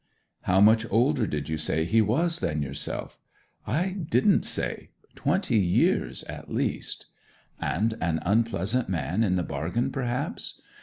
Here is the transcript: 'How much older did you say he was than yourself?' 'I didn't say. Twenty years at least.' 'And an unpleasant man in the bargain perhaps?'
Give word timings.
'How 0.45 0.59
much 0.59 0.83
older 0.89 1.27
did 1.27 1.47
you 1.47 1.57
say 1.57 1.85
he 1.85 2.01
was 2.01 2.39
than 2.39 2.63
yourself?' 2.63 3.19
'I 3.67 3.97
didn't 4.09 4.45
say. 4.47 4.89
Twenty 5.13 5.59
years 5.59 6.23
at 6.23 6.51
least.' 6.51 7.05
'And 7.59 7.95
an 8.01 8.19
unpleasant 8.25 8.89
man 8.89 9.23
in 9.23 9.35
the 9.35 9.43
bargain 9.43 9.91
perhaps?' 9.91 10.59